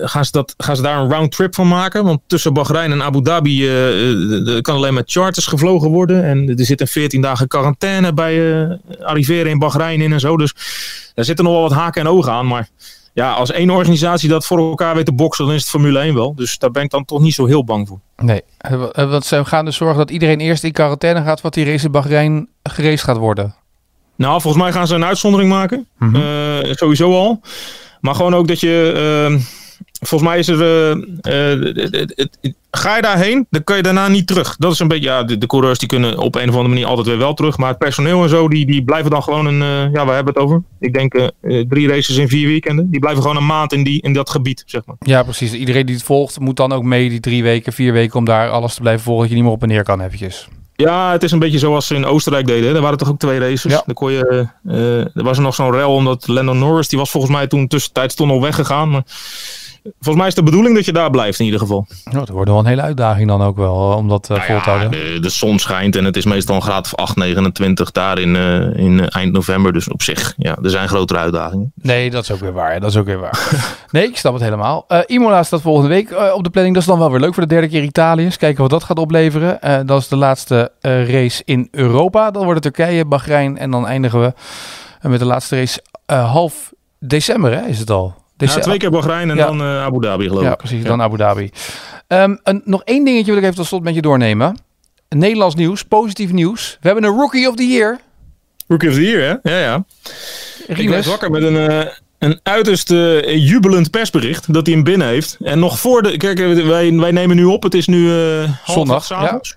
[0.00, 2.04] gaan, ze dat, gaan ze daar een round trip van maken?
[2.04, 3.68] Want tussen Bahrein en Abu Dhabi
[4.60, 6.24] kan alleen met charters gevlogen worden.
[6.24, 8.68] En er zit een 14 dagen quarantaine bij
[9.00, 10.36] arriveren in Bahrein in en zo.
[10.36, 10.54] Dus
[11.14, 12.46] daar zitten nog wel wat haken en ogen aan.
[12.46, 12.68] Maar
[13.18, 16.14] ja, als één organisatie dat voor elkaar weet te boksen, dan is het Formule 1
[16.14, 16.34] wel.
[16.34, 18.00] Dus daar ben ik dan toch niet zo heel bang voor.
[18.16, 21.54] Nee, eh, eh, want ze gaan dus zorgen dat iedereen eerst in quarantaine gaat, wat
[21.54, 23.54] die race in Bahrein geraced gaat worden.
[24.16, 25.86] Nou, volgens mij gaan ze een uitzondering maken.
[25.98, 26.16] Mhm.
[26.16, 27.40] Eh, sowieso al.
[28.00, 29.40] Maar gewoon ook dat je.
[30.00, 30.60] Volgens mij is er.
[30.62, 34.56] eh, eh, het- ga je daarheen, dan kan je daarna niet terug.
[34.56, 35.04] Dat is een beetje.
[35.04, 37.56] Ja, de, de coureurs die kunnen op een of andere manier altijd weer wel terug.
[37.58, 39.62] Maar het personeel en zo, die, die blijven dan gewoon een.
[39.62, 40.62] eh, ja, waar hebben we het over?
[40.80, 41.30] Ik denk
[41.68, 42.90] drie races in vier weekenden.
[42.90, 44.96] Die blijven gewoon een maand in, die, in dat gebied, zeg maar.
[44.98, 45.52] Ja, precies.
[45.52, 48.50] Iedereen die het volgt moet dan ook mee die drie weken, vier weken om daar
[48.50, 49.20] alles te blijven volgen.
[49.22, 50.48] Dat je niet meer op en neer kan eventjes.
[50.74, 52.66] Ja, het is een beetje zoals ze in Oostenrijk deden.
[52.66, 52.72] Hè.
[52.72, 53.72] Daar waren toch ook twee races.
[53.72, 53.82] Ja.
[53.86, 54.48] Dan kon je,
[55.14, 58.14] er was er nog zo'n rel omdat Lando Norris, die was volgens mij toen tussentijds
[58.14, 58.90] toch nog weggegaan.
[58.90, 59.02] Maar
[59.82, 61.86] volgens mij is de bedoeling dat je daar blijft in ieder geval.
[62.04, 64.68] Nou, dat wordt wel een hele uitdaging dan ook wel, om dat eh, vol te
[64.68, 64.90] Nou houden.
[64.90, 68.36] de, de zon schijnt en het is meestal een graad of 8, 29 daar in,
[68.36, 69.72] eh, in eh, eind november.
[69.72, 71.72] Dus op zich, ja, er zijn grotere uitdagingen.
[71.74, 72.80] Nee, dat is ook weer waar.
[72.80, 73.48] Dat is ook weer waar.
[73.90, 74.86] Nee, ik snap het helemaal.
[75.06, 76.74] Imola staat volgende week op de planning.
[76.74, 78.24] Dat is dan wel weer leuk voor de derde keer Italië.
[78.24, 79.86] Eens kijken wat dat gaat opleveren.
[79.86, 82.30] Dat is de laatste race in Europa.
[82.30, 84.32] Dan wordt het Turkije, Bahrein en dan eindigen we
[85.08, 88.14] met de laatste race half december, hè, is het al?
[88.38, 89.46] Ja, Dece- twee keer Bahrein en Ja.
[89.46, 90.56] dan eh, Abu Dhabi geloof Ja, ik.
[90.56, 90.84] precies.
[90.84, 91.50] Dan Abu Dhabi.
[92.06, 94.56] Ehm, een, nog één dingetje wil ik even tot slot met je doornemen.
[95.08, 96.78] Nederlands nieuws, positief nieuws.
[96.80, 97.98] We hebben een Rookie of the Year.
[98.68, 99.50] Rookie of the Year, hè?
[99.50, 99.84] Ja, ja.
[100.66, 101.86] Ik werd wakker met een, eh,
[102.18, 105.36] een uiterst eh, jubelend persbericht dat hij hem binnen heeft.
[105.42, 106.16] En nog voor de...
[106.16, 107.62] Kijk, eh, wij, wij nemen nu op.
[107.62, 109.50] Het is nu eh half Zondag, avonds.
[109.50, 109.56] Eh,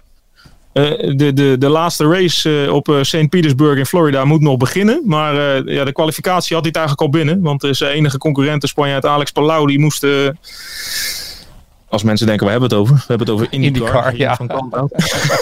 [0.73, 3.29] de, de, de laatste race eh, op eh, St.
[3.29, 5.01] Petersburg in Florida moet nog beginnen.
[5.05, 7.41] Maar eh, ja, de kwalificatie had hij het eigenlijk al binnen.
[7.41, 10.03] Want eh, zijn enige concurrent, de Spanjaard Alex Palau, die moest...
[10.03, 10.27] eh,
[11.89, 12.95] als mensen denken, we hebben het over.
[12.95, 13.87] We hebben het over IndyCar.
[13.87, 14.35] IndyCar, ja.
[14.35, 14.89] Van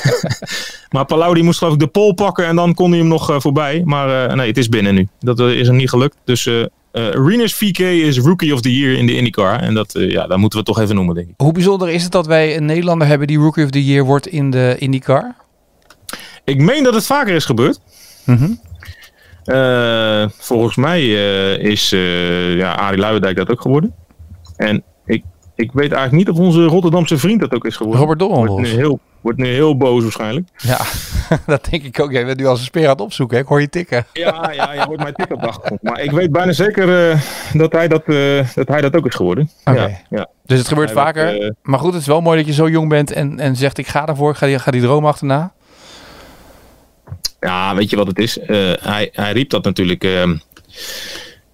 [0.93, 3.29] maar Palau die moest geloof ik de pole pakken en dan kon hij hem nog
[3.29, 3.81] eh, voorbij.
[3.85, 5.07] Maar eh, nee, het is binnen nu.
[5.19, 6.15] Dat eh, is hem niet gelukt.
[6.23, 6.49] Dus
[6.91, 9.59] eh, Rinus VK is Rookie of the Year in de IndyCar.
[9.59, 11.33] En dat, eh, ja, dat moeten we toch even noemen, denk ik.
[11.37, 14.27] Hoe bijzonder is het dat wij een Nederlander hebben die Rookie of the Year wordt
[14.27, 15.35] in de IndyCar?
[16.43, 17.79] Ik meen dat het vaker is gebeurd.
[18.25, 18.51] Mhm.
[19.43, 21.07] Eh, volgens mij
[21.57, 21.89] is
[22.55, 23.93] ja, Arie Luijendijk dat ook geworden.
[24.55, 24.83] En
[25.59, 28.01] ik, weet eigenlijk niet of onze Rotterdamse vriend dat ook is geworden.
[28.01, 30.47] Robert Wordt nu heel, wordt nu heel boos waarschijnlijk.
[30.57, 30.79] Ja,
[31.45, 32.11] dat denk ik ook.
[32.11, 33.35] Jij bent nu als een speer aan het opzoeken.
[33.37, 33.43] hè?
[33.43, 34.05] Ik hoor je tikken.
[34.13, 35.81] Ja, ja, je hoort mij tik op de achtergrond.
[35.83, 37.21] Maar ik weet bijna zeker eh,
[37.53, 39.49] dat, hij dat, eh, dat hij dat ook is geworden.
[39.65, 39.79] Oké.
[39.79, 40.27] Ja, ja.
[40.45, 41.41] Dus het gebeurt Hij wordt, vaker.
[41.41, 43.77] eh, maar goed, het is wel mooi dat je zo jong bent en, en zegt
[43.77, 44.31] ik ga ervoor.
[44.31, 45.53] Ik ga die, ga die droom achterna.
[47.39, 48.39] Ja, weet je wat het is?
[48.39, 50.37] Eh, hij, hij riep dat natuurlijk ehm,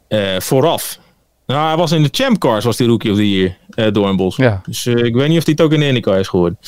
[0.08, 1.00] eh, vooraf.
[1.48, 4.36] Nou, hij was in de Champ Cars, was die Rookie of the Year, eh Doornbos.
[4.36, 4.62] Ja.
[4.66, 6.60] Dus eh, ik weet niet of hij het ook in de IndyCar is geworden.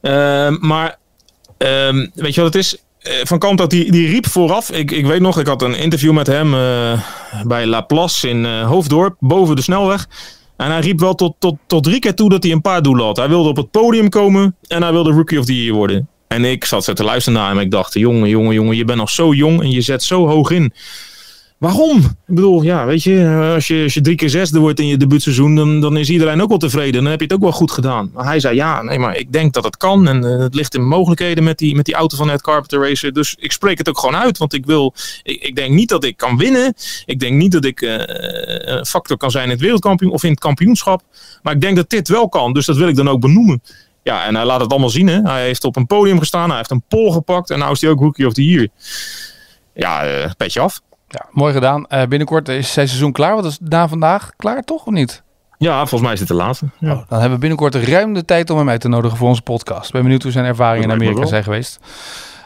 [0.00, 0.98] Ehm, maar
[1.58, 2.76] ehm, weet je wat het is?
[2.98, 4.70] Eh, Van Kant dat die, die riep vooraf.
[4.70, 6.50] Ik, ik weet nog, ik had een interview met hem
[7.46, 10.08] bij La Place in Hoofddorp, boven de snelweg.
[10.56, 13.04] En hij riep wel tot, tot, tot drie keer toe dat hij een paar doelen
[13.04, 13.16] had.
[13.16, 16.08] Hij wilde op het podium komen en hij wilde Rookie of the Year worden.
[16.28, 18.98] En ik zat te luisteren naar hem en ik dacht, jongen, jongen, jongen, je bent
[18.98, 20.72] nog zo jong en je zet zo hoog in.
[21.64, 21.98] Waarom?
[21.98, 24.86] Ik bedoel, ja, weet je, eh, als je, als je drie keer zesde wordt in
[24.86, 27.02] je debuutseizoen, dan, dan is iedereen ook wel tevreden.
[27.02, 28.10] Dan heb je het ook wel goed gedaan.
[28.14, 30.08] Maar hij zei, ja, nee, maar ik denk dat het kan.
[30.08, 33.12] En eh, het ligt in mogelijkheden met die, met die auto van Ed Carpenter Racer.
[33.12, 34.38] Dus ik spreek het ook gewoon uit.
[34.38, 36.74] Want ik wil, ik, denk niet dat ik kan winnen.
[37.04, 37.94] Ik denk niet dat ik eh,
[38.76, 41.02] een factor kan zijn in het wereldkampioen of in het kampioenschap.
[41.42, 42.52] Maar ik denk dat dit wel kan.
[42.52, 43.62] Dus dat wil ik dan ook benoemen.
[44.02, 45.06] Ja, en hij laat het allemaal zien.
[45.06, 45.20] Hè.
[45.20, 46.48] Hij heeft op een podium gestaan.
[46.48, 47.50] Hij heeft een pol gepakt.
[47.50, 48.68] En nou is hij ook Rookie of the Year.
[49.74, 50.80] Ja, eh, petje af.
[51.14, 51.86] Ja, mooi gedaan.
[51.86, 53.34] Eh, binnenkort is zijn seizoen klaar.
[53.34, 54.30] Wat is na vandaag?
[54.36, 55.22] Klaar toch of niet?
[55.58, 56.66] Ja, volgens mij is dit de laatste.
[56.78, 56.92] Ja.
[56.92, 59.42] Oh, dan hebben we binnenkort ruim de tijd om hem uit te nodigen voor onze
[59.42, 59.86] podcast.
[59.86, 61.80] Ik ben benieuwd hoe zijn ervaringen in Amerika zijn geweest.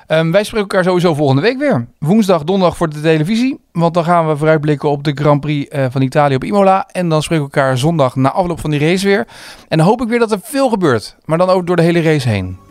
[0.07, 1.87] Ehm, wij spreken elkaar sowieso volgende week weer.
[1.99, 3.61] Woensdag, donderdag voor de televisie.
[3.73, 6.89] Want dan gaan we vooruitblikken op de Grand Prix eh, van Italië op Imola.
[6.93, 9.27] En dan spreken we elkaar zondag na afloop van die race weer.
[9.69, 11.17] En dan hoop ik weer dat er veel gebeurt.
[11.25, 12.68] Maar dan ook door de hele race heen.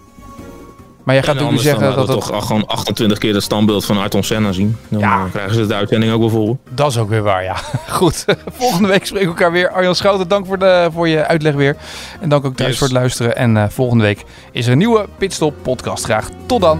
[1.08, 2.08] Maar jij gaat natuurlijk zeggen dat het...
[2.08, 4.78] we toch gewoon 28 keer het standbeeld van Ayrton Senna zien.
[4.88, 5.24] Dan Ja.
[5.26, 6.58] eh, krijgen ze de uitzending ook wel vol.
[6.70, 7.56] Dat is ook weer waar, ja.
[7.90, 8.26] Goed.
[8.60, 9.70] Volgende week spreken we elkaar weer.
[9.70, 11.76] Arjan Schouten, dank voor, de, voor je uitleg weer.
[12.22, 12.78] En dank ook thuis Yes.
[12.80, 13.36] voor het luisteren.
[13.36, 16.04] En eh, volgende week is er een nieuwe Pitstop podcast.
[16.04, 16.80] Graag tot dan.